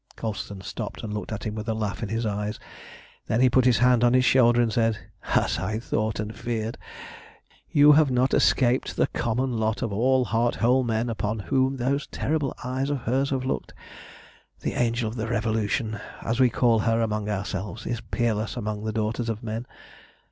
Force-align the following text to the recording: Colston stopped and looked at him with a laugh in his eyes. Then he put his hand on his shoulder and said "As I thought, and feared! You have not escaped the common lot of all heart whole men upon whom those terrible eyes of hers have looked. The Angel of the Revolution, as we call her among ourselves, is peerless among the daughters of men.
Colston 0.15 0.61
stopped 0.61 1.03
and 1.03 1.13
looked 1.13 1.31
at 1.31 1.43
him 1.43 1.53
with 1.53 1.69
a 1.69 1.75
laugh 1.75 2.01
in 2.01 2.09
his 2.09 2.25
eyes. 2.25 2.57
Then 3.27 3.39
he 3.39 3.51
put 3.51 3.65
his 3.65 3.77
hand 3.77 4.03
on 4.03 4.15
his 4.15 4.25
shoulder 4.25 4.59
and 4.59 4.73
said 4.73 4.97
"As 5.35 5.59
I 5.59 5.77
thought, 5.77 6.19
and 6.19 6.35
feared! 6.35 6.79
You 7.69 7.91
have 7.91 8.09
not 8.09 8.33
escaped 8.33 8.95
the 8.95 9.05
common 9.05 9.59
lot 9.59 9.83
of 9.83 9.93
all 9.93 10.25
heart 10.25 10.55
whole 10.55 10.83
men 10.83 11.07
upon 11.07 11.37
whom 11.37 11.77
those 11.77 12.07
terrible 12.07 12.55
eyes 12.63 12.89
of 12.89 13.01
hers 13.01 13.29
have 13.29 13.45
looked. 13.45 13.75
The 14.61 14.73
Angel 14.73 15.07
of 15.07 15.17
the 15.17 15.27
Revolution, 15.27 15.99
as 16.23 16.39
we 16.39 16.49
call 16.49 16.79
her 16.79 16.99
among 16.99 17.29
ourselves, 17.29 17.85
is 17.85 18.01
peerless 18.01 18.57
among 18.57 18.83
the 18.85 18.91
daughters 18.91 19.29
of 19.29 19.43
men. 19.43 19.67